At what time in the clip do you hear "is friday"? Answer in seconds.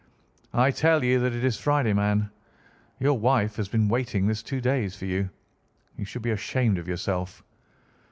1.43-1.93